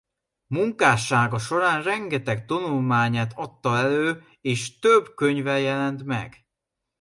[0.47, 6.45] Munkássága során rengeteg tanulmányát adta elő és több könyve jelent meg.